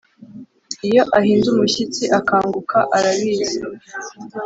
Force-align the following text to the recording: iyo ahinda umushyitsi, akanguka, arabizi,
iyo 0.87 1.01
ahinda 1.17 1.45
umushyitsi, 1.53 2.03
akanguka, 2.19 2.77
arabizi, 2.97 3.59